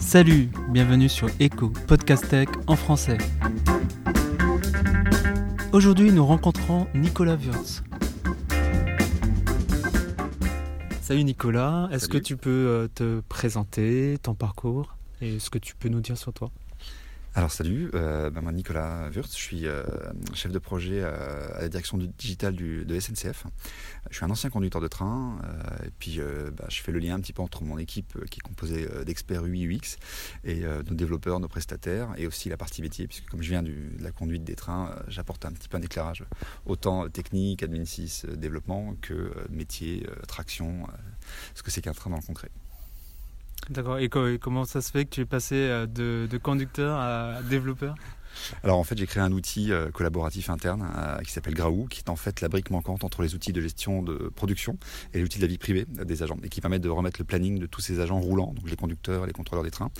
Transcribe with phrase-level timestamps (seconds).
[0.00, 3.18] Salut, bienvenue sur Echo, podcast tech en français.
[5.72, 7.82] Aujourd'hui, nous rencontrons Nicolas Wurtz.
[11.00, 15.76] Salut Nicolas, est-ce que tu peux euh, te présenter, ton parcours et ce que tu
[15.76, 16.50] peux nous dire sur toi?
[17.36, 19.84] Alors salut, euh, bah, moi Nicolas Wurtz, je suis euh,
[20.34, 23.44] chef de projet euh, à la direction du digital du, de SNCF.
[24.10, 26.18] Je suis un ancien conducteur de train euh, et puis
[26.56, 28.88] bah, je fais le lien un petit peu entre mon équipe euh, qui est composée
[29.06, 29.96] d'experts UI UX
[30.42, 33.90] et nos développeurs, nos prestataires et aussi la partie métier puisque comme je viens du-
[33.96, 36.24] de la conduite des trains, j'apporte un petit peu un éclairage
[36.66, 40.88] autant technique, admin 6, développement que métier, traction,
[41.54, 42.50] ce que c'est qu'un train dans le concret.
[43.70, 46.38] D'accord, et, co- et comment ça se fait que tu es passé euh, de, de
[46.38, 47.98] conducteur à développeur?
[48.62, 52.00] Alors en fait, j'ai créé un outil euh, collaboratif interne euh, qui s'appelle Graou, qui
[52.00, 54.78] est en fait la brique manquante entre les outils de gestion de production
[55.14, 57.20] et les outils de la vie privée euh, des agents, et qui permet de remettre
[57.20, 59.90] le planning de tous ces agents roulants, donc les conducteurs les contrôleurs des trains,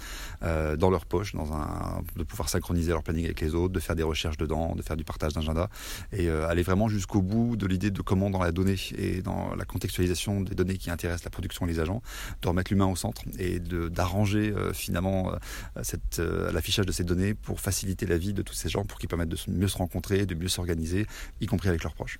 [0.41, 4.37] dans leur poche, de pouvoir synchroniser leur planning avec les autres, de faire des recherches
[4.37, 5.69] dedans, de faire du partage d'agenda,
[6.13, 9.65] et aller vraiment jusqu'au bout de l'idée de comment dans la donnée et dans la
[9.65, 12.03] contextualisation des données qui intéressent la production et les agents,
[12.43, 15.33] de remettre l'humain au centre et d'arranger finalement
[16.19, 19.39] l'affichage de ces données pour faciliter la de tous ces gens, pour qu'ils permettent de
[19.49, 21.07] mieux se rencontrer, de mieux s'organiser,
[21.41, 22.19] y compris avec leurs proches.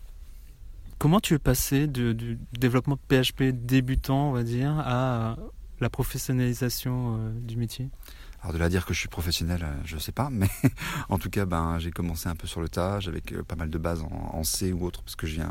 [0.99, 5.37] Comment tu es passé de- du développement PHP débutant, on va dire, à
[5.81, 7.89] la professionnalisation euh, du métier?
[8.43, 10.49] Alors de là dire que je suis professionnel, euh, je sais pas, mais
[11.11, 13.79] en tout cas, ben, j'ai commencé un peu sur le tas, avec pas mal de
[13.79, 15.43] bases en, C ou autre, parce que j'ai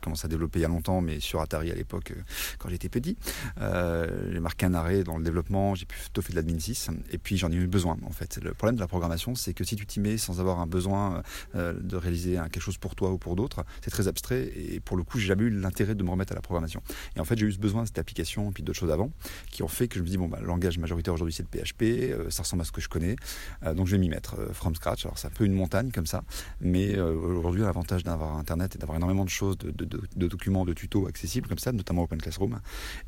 [0.00, 2.22] commencé à développer il y a longtemps, mais sur Atari à l'époque, euh,
[2.58, 3.16] quand j'étais petit.
[3.60, 7.18] Euh, j'ai marqué un arrêt dans le développement, j'ai plutôt fait de l'admin 6, et
[7.18, 8.38] puis j'en ai eu besoin en fait.
[8.42, 11.22] Le problème de la programmation, c'est que si tu t'y mets sans avoir un besoin
[11.54, 15.02] de réaliser quelque chose pour toi ou pour d'autres, c'est très abstrait, et pour le
[15.02, 16.82] coup, j'ai jamais eu l'intérêt de me remettre à la programmation.
[17.16, 19.10] Et en fait, j'ai eu ce besoin de cette application, et puis d'autres choses avant,
[19.50, 21.48] qui ont fait que je me dis, bon, bah, le langage majoritaire aujourd'hui, c'est le
[21.48, 23.16] PHP, ça ressemble à ce que je connais,
[23.64, 25.04] euh, donc je vais m'y mettre euh, from scratch.
[25.04, 26.22] Alors, c'est un peu une montagne comme ça,
[26.60, 31.06] mais euh, aujourd'hui, l'avantage d'avoir Internet et d'avoir énormément de choses, de, documents, de tutos
[31.08, 32.60] accessibles comme ça, notamment Open Classroom.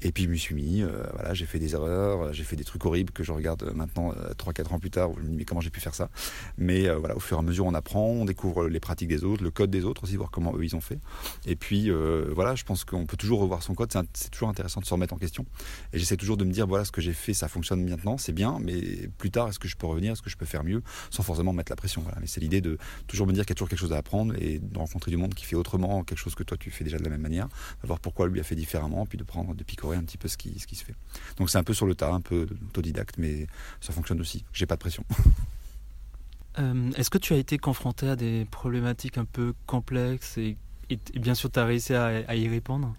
[0.02, 0.82] Et puis, je m'y suis mis,
[1.14, 4.74] voilà, j'ai fait des erreurs, j'ai fait des trucs horribles que je regarde maintenant, 3-4
[4.74, 6.10] ans plus tard, me mais comment j'ai pu faire ça?
[6.58, 9.44] Mais voilà, au fur et à mesure, on apprend, on découvre les pratiques des autres,
[9.44, 10.98] le code des autres aussi, voir comment eux, ils ont fait.
[11.46, 11.90] Et puis,
[12.34, 15.14] voilà, je pense qu'on peut toujours revoir son code, c'est toujours intéressant de se remettre
[15.14, 15.46] en question.
[15.92, 18.32] Et j'essaie toujours de me dire, voilà, ce que j'ai fait, ça fonctionne maintenant, c'est
[18.32, 18.80] bien, mais
[19.20, 21.52] plus tard, est-ce que je peux revenir, est-ce que je peux faire mieux, sans forcément
[21.52, 22.02] mettre la pression.
[22.02, 22.18] Voilà.
[22.20, 24.34] Mais c'est l'idée de toujours me dire qu'il y a toujours quelque chose à apprendre
[24.40, 26.98] et de rencontrer du monde qui fait autrement quelque chose que toi tu fais déjà
[26.98, 27.48] de la même manière,
[27.82, 30.28] de voir pourquoi lui a fait différemment, puis de prendre, de picorer un petit peu
[30.28, 30.94] ce qui, se fait.
[31.36, 33.46] Donc c'est un peu sur le tas, un peu autodidacte, mais
[33.80, 34.44] ça fonctionne aussi.
[34.52, 35.04] J'ai pas de pression.
[36.58, 40.56] Euh, Est-ce que tu as été confronté à des problématiques un peu complexes et,
[41.14, 42.96] bien sûr tu as réussi à y répondre?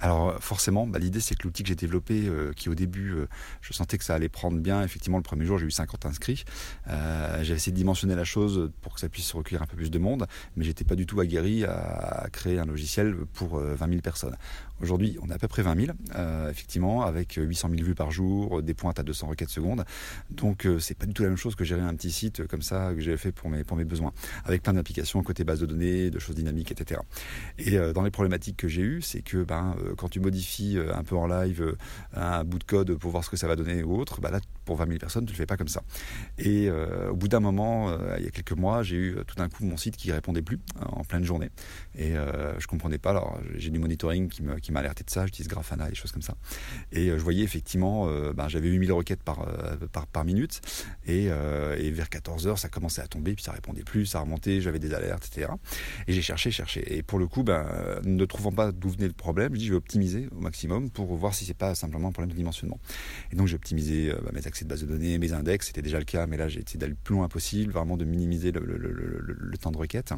[0.00, 3.28] Alors forcément, bah, l'idée c'est que l'outil que j'ai développé, euh, qui au début, euh,
[3.60, 4.82] je sentais que ça allait prendre bien.
[4.82, 6.44] Effectivement, le premier jour, j'ai eu 50 inscrits.
[6.88, 9.90] Euh, j'ai essayé de dimensionner la chose pour que ça puisse recueillir un peu plus
[9.90, 10.26] de monde,
[10.56, 14.36] mais j'étais pas du tout aguerri à, créer un logiciel pour euh, 20 000 personnes.
[14.80, 18.10] Aujourd'hui, on est à peu près 20 000, euh, effectivement, avec 800 000 vues par
[18.10, 19.84] jour, des pointes à 200 requêtes secondes.
[20.30, 22.62] Donc euh, c'est pas du tout la même chose que gérer un petit site comme
[22.62, 24.12] ça que j'avais fait pour mes, besoins,
[24.44, 27.00] avec plein d'applications côté base de données, de choses dynamiques, etc.
[27.58, 30.78] Et euh, dans les problématiques que j'ai eues, c'est que ben, euh, quand tu modifies
[30.78, 31.76] euh, un peu en live euh,
[32.14, 34.40] un bout de code pour voir ce que ça va donner ou autre, bah là,
[34.64, 35.82] pour 20 000 personnes, tu le fais pas comme ça.
[36.38, 39.24] Et euh, au bout d'un moment, euh, il y a quelques mois, j'ai eu euh,
[39.24, 41.50] tout d'un coup mon site qui répondait plus euh, en pleine journée.
[41.96, 43.10] Et euh, je comprenais pas.
[43.10, 45.24] Alors, j'ai du monitoring qui me- m'a alerté de ça.
[45.26, 46.34] J'utilise Grafana, des choses comme ça.
[46.92, 50.60] Et euh, je voyais effectivement, euh, ben, j'avais 8000 requêtes par, euh, par, par minute.
[51.06, 51.26] Et,
[51.78, 54.78] et vers 14 heures, ça commençait à tomber, puis ça répondait plus, ça remontait, j'avais
[54.78, 55.52] des alertes, etc.
[56.06, 56.96] Et j'ai cherché, cherché.
[56.96, 57.66] Et pour le coup, ben,
[58.04, 61.14] ne trouvant pas d'où venait le problème, je dis je vais optimiser au maximum pour
[61.16, 62.78] voir si c'est pas simplement un problème de dimensionnement.
[63.32, 65.98] Et donc j'ai optimisé bah, mes accès de base de données, mes index, c'était déjà
[65.98, 68.60] le cas, mais là j'ai essayé d'aller le plus loin possible, vraiment de minimiser le,
[68.60, 70.12] le- le- le- temps de requête.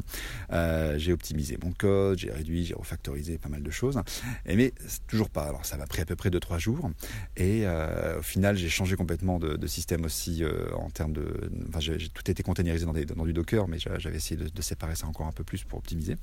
[0.97, 3.99] J'ai optimisé mon code, j'ai réduit, j'ai refactorisé pas mal de choses.
[4.45, 4.73] Mais
[5.07, 5.43] toujours pas.
[5.43, 6.89] Alors ça m'a pris à peu près 2-3 jours.
[7.37, 11.49] Et euh, au final, j'ai changé complètement de, de système aussi euh, en termes de.
[11.69, 14.49] Enfin, j'ai, tout était containerisé dans, des- dans du Docker, mais j'a- j'avais essayé de,
[14.49, 16.15] de séparer ça encore un peu plus pour optimiser.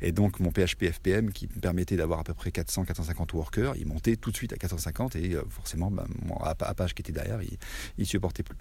[0.00, 3.86] Et donc mon PHP FPM qui me permettait d'avoir à peu près 400-450 workers, il
[3.86, 7.12] montait tout de suite à 450 et euh, forcément, ben, mon Apa- Apache qui était
[7.12, 7.56] derrière, il,
[7.98, 8.56] il supportait plus.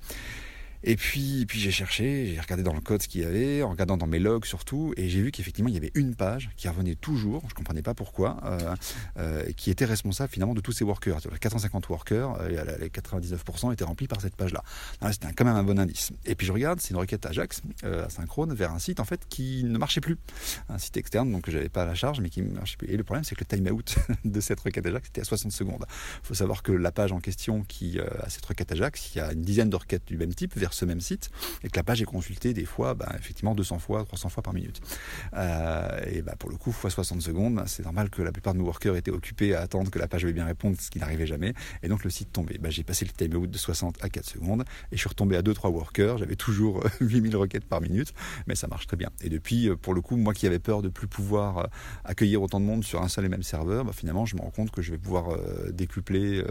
[0.84, 3.70] Et puis, puis j'ai cherché, j'ai regardé dans le code ce qu'il y avait, en
[3.70, 6.70] regardant dans mes logs surtout, et j'ai vu qu'effectivement il y avait une page qui
[6.70, 8.76] revenait toujours, je ne comprenais pas pourquoi, euh,
[9.18, 11.20] euh, qui était responsable finalement de tous ces workers.
[11.40, 14.64] 450 workers, euh, les 99% étaient remplis par cette page-là.
[15.12, 16.12] C'était quand même un bon indice.
[16.26, 19.64] Et puis je regarde, c'est une requête Ajax asynchrone vers un site en fait qui
[19.66, 20.18] ne marchait plus,
[20.70, 22.88] un site externe donc que j'avais pas à la charge, mais qui ne marchait plus.
[22.88, 25.86] Et le problème c'est que le timeout de cette requête Ajax était à 60 secondes.
[26.24, 29.22] Il faut savoir que la page en question qui a cette requête Ajax, il y
[29.22, 31.30] a une dizaine de requêtes du même type vers ce même site,
[31.64, 34.54] et que la page est consultée des fois, bah, effectivement 200 fois, 300 fois par
[34.54, 34.82] minute.
[35.34, 38.60] Euh, et bah, pour le coup, fois 60 secondes, c'est normal que la plupart de
[38.60, 41.28] nos workers étaient occupés à attendre que la page veuille bien répondre, ce qui n'arrivait
[41.28, 41.54] jamais.
[41.84, 42.58] Et donc le site tombait.
[42.58, 45.42] Bah, j'ai passé le timeout de 60 à 4 secondes et je suis retombé à
[45.42, 46.18] 2-3 workers.
[46.18, 48.14] J'avais toujours 8000 requêtes par minute,
[48.48, 49.10] mais ça marche très bien.
[49.22, 51.64] Et depuis, euh, pour le coup, moi qui avais peur de plus pouvoir euh,
[52.06, 54.52] accueillir autant de monde sur un seul et même serveur, bah, finalement, je me rends
[54.52, 55.38] compte que je vais pouvoir
[55.72, 56.44] décupler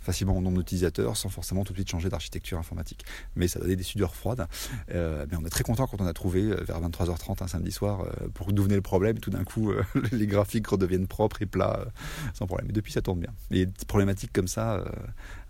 [0.00, 3.04] facilement mon nombre d'utilisateurs sans forcément tout de suite changer d'architecture informatique.
[3.36, 4.46] Mais ça donnait des sudeurs froides.
[4.88, 8.52] mais on est très content quand on a trouvé vers 23h30 un samedi soir pour
[8.52, 9.18] d'où venait le problème.
[9.18, 9.82] Tout d'un coup, euh,
[10.12, 11.90] les graphiques redeviennent propres et plats euh,
[12.34, 12.70] sans problème.
[12.70, 13.32] Et depuis, ça tourne bien.
[13.50, 14.84] Et des problématiques comme ça, euh,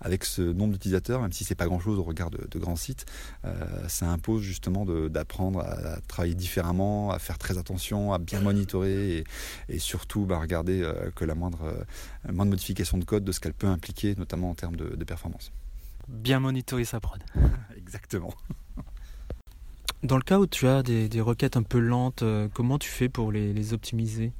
[0.01, 3.05] avec ce nombre d'utilisateurs, même si c'est pas grand-chose au regard de, grands sites,
[3.87, 9.23] ça impose justement d'apprendre à, travailler différemment, à faire très attention, à bien monitorer
[9.69, 11.85] et, surtout bah, regarder que la moindre,
[12.31, 15.51] moindre modification de code de ce qu'elle peut impliquer, notamment en termes de, de performance.
[16.07, 17.23] Bien monitorer sa prod.
[17.93, 18.33] Exactement.
[20.01, 23.07] Dans le cas où tu as des, requêtes un peu lentes, euh, comment tu fais
[23.07, 24.33] pour les optimiser?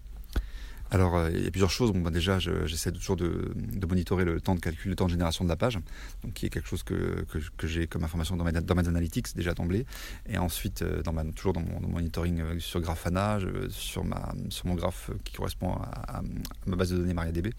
[0.94, 1.92] Alors, euh, il y a plusieurs choses.
[1.92, 3.52] Bon, bah, déjà, j'essaie toujours de,
[3.90, 5.80] monitorer le temps de calcul, le temps de génération de la page,
[6.24, 7.26] donc qui est quelque chose que,
[7.58, 9.88] que, j'ai comme information dans mes, dans mes analytics déjà d'emblée.
[10.30, 14.76] Et ensuite, euh, dans toujours dans mon, monitoring euh, sur Grafana, sur, ma, sur mon
[14.76, 16.22] graphe qui correspond à,
[16.68, 17.54] ma base de données MariaDB,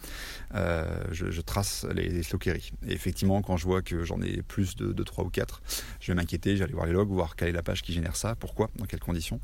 [1.10, 2.70] je, trace les, queries.
[2.86, 5.60] Et effectivement, quand je vois que j'en ai plus de, 3 ou 4,
[5.98, 8.36] je vais m'inquiéter, j'allais voir les logs, voir quelle est la page qui génère ça,
[8.36, 9.40] pourquoi, dans quelles conditions.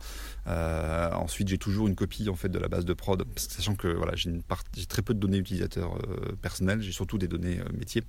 [0.46, 4.14] ensuite, j'ai toujours une copie en fait de la base de prod, sachant que voilà,
[4.14, 8.02] j'ai très peu de données utilisateurs euh, personnelles, j'ai surtout des données euh, métiers,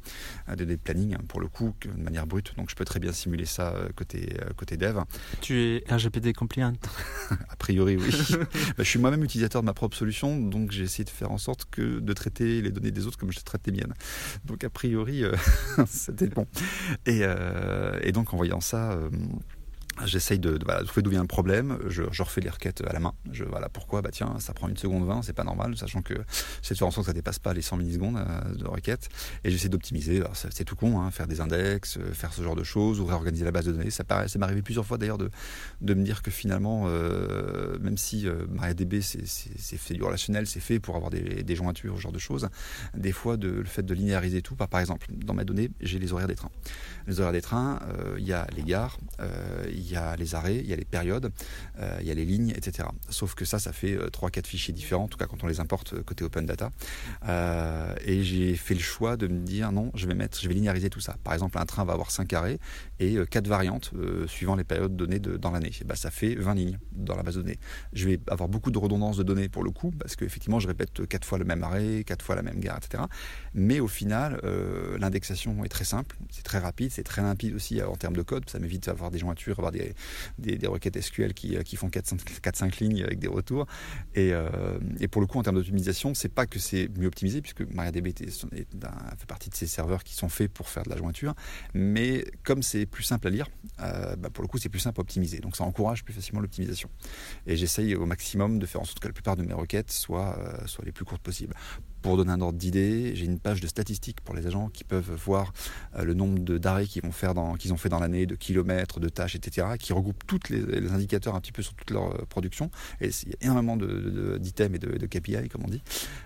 [0.49, 2.53] euh, des données de planning hein, pour le coup, de manière brute.
[2.57, 4.99] Donc je peux très bien simuler ça côté, côté dev.
[5.41, 6.73] Tu es RGPD compliant?
[7.49, 8.09] A priori, oui.
[8.77, 11.37] Bah, je suis moi-même utilisateur de ma propre solution, donc j'ai essayé de faire en
[11.37, 13.93] sorte que de traiter les données des autres comme je traite les miennes.
[14.45, 15.23] Donc a priori,
[15.87, 16.47] c'était bon.
[17.05, 17.21] Et,
[18.01, 18.97] et, donc en voyant ça
[20.05, 23.13] J'essaye de, trouver d'où vient le problème, je, refais les requêtes à la main.
[23.31, 24.01] Je, voilà, pourquoi?
[24.01, 26.13] Bah tiens, ça prend une seconde 20, c'est pas normal, sachant que
[26.61, 29.09] c'est de faire en sorte que ça dépasse pas les 100 millisecondes euh, de requête.
[29.43, 30.23] Et j'essaie d'optimiser.
[30.33, 33.45] C'est tout con, hein, faire des index, euh, faire ce genre de choses, ou réorganiser
[33.45, 33.91] la base de données.
[33.91, 35.29] Ça, ça m'est arrivé plusieurs fois d'ailleurs de,
[35.81, 40.79] de me dire que finalement, euh, même si MariaDB c'est fait du relationnel, c'est fait
[40.79, 42.49] pour avoir des, des jointures, ce genre de choses,
[42.95, 45.99] des fois de, le fait de linéariser tout, par, par exemple, dans ma donnée, j'ai
[45.99, 46.51] les horaires des trains.
[47.07, 47.79] Les horaires des trains,
[48.17, 48.97] il y a les gares,
[49.69, 51.31] il y a les arrêts, il y a les périodes,
[51.79, 52.87] euh, il y a les lignes, etc.
[53.09, 55.59] Sauf que ça, ça fait 3-4 euh, fichiers différents, en tout cas quand on les
[55.59, 56.71] importe euh, côté Open Data.
[58.05, 60.89] et j'ai fait le choix de me dire non, je vais mettre, je vais linéariser
[60.89, 61.15] tout ça.
[61.23, 62.59] Par exemple, un train va avoir 5 arrêts
[62.99, 63.91] et 4 variantes
[64.27, 65.71] suivant les périodes données dans l'année.
[65.85, 67.59] Bah, ça fait 20 lignes dans la base de données.
[67.93, 71.07] Je vais avoir beaucoup de redondance de données pour le coup, parce qu'effectivement, je répète
[71.07, 73.03] 4 fois le même arrêt, 4 fois la même gare, etc.
[73.53, 74.39] Mais au final,
[74.99, 78.49] l'indexation est très simple, c'est très rapide, c'est très limpide aussi en termes de code.
[78.49, 79.80] Ça m'évite d'avoir des jointures, avoir des,
[80.67, 83.65] requêtes SQL qui, qui font 4-5 lignes avec des retours.
[84.17, 87.61] Euh, et, pour le coup, en termes d'optimisation, c'est pas que c'est mieux optimisé, puisque
[87.61, 91.35] MariaDB fait partie de ces serveurs qui sont faits pour faire de la jointure,
[91.73, 93.47] mais comme c'est plus simple à lire,
[93.81, 95.39] euh, bah, pour le coup, c'est plus simple à optimiser.
[95.39, 96.89] Donc ça encourage plus facilement l'optimisation.
[97.47, 100.37] Et j'essaye au maximum de faire en sorte que la plupart de mes requêtes soient,
[100.39, 101.53] euh, les plus courtes possibles.
[102.01, 105.11] Pour donner un ordre d'idée, j'ai une page de statistiques pour les agents qui peuvent
[105.11, 105.53] voir
[105.95, 107.11] euh, le nombre d'arrêts qu'ils vont
[107.55, 111.35] qu'ils ont fait dans l'année, de kilomètres, de tâches, etc., qui regroupe tous les, indicateurs
[111.35, 112.71] un petit peu sur toute leur euh, production.
[112.99, 115.81] Et il y a énormément d'items et de, KPI, comme on dit.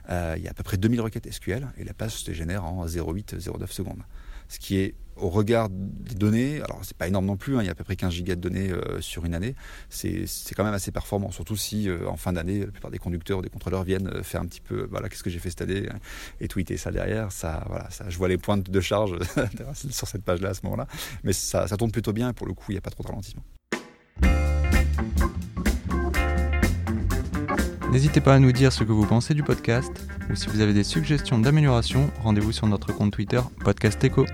[0.09, 2.65] Euh, il y a à peu près 2000 requêtes SQL et la page se génère
[2.65, 4.03] en 0,8-0,9 secondes
[4.47, 7.65] ce qui est au regard des données, alors c'est pas énorme non plus, hein, il
[7.65, 9.55] y a à peu près 15 gigas de données euh, sur une année,
[9.89, 13.39] c'est quand même assez performant, surtout si euh, en fin d'année, la plupart des conducteurs
[13.39, 15.61] ou des contrôleurs viennent euh, faire un petit peu, voilà, qu'est-ce que j'ai fait cette
[15.61, 15.87] année,
[16.41, 19.17] et tweeter ça derrière, ça, voilà, ça, je vois les pointes de charge
[19.73, 20.87] sur cette page-là à ce moment-là,
[21.23, 23.03] mais ça, ça tourne plutôt bien, et pour le coup, il n'y a pas trop
[23.03, 23.43] de ralentissement.
[27.95, 30.73] N'hésitez pas à nous dire ce que vous pensez du podcast, ou si vous avez
[30.73, 34.25] des suggestions d'amélioration, rendez-vous sur notre compte Twitter Podcast Echo.